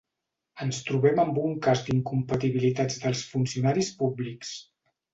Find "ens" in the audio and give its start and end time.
0.63-0.79